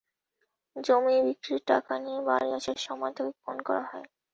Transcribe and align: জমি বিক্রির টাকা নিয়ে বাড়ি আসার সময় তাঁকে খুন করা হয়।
জমি 0.75 1.15
বিক্রির 1.25 1.61
টাকা 1.67 1.93
নিয়ে 2.03 2.21
বাড়ি 2.27 2.49
আসার 2.57 2.79
সময় 2.87 3.13
তাঁকে 3.15 3.33
খুন 3.41 3.57
করা 3.67 3.83
হয়। 3.89 4.07